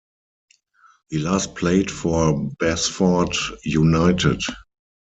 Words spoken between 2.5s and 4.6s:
Basford United.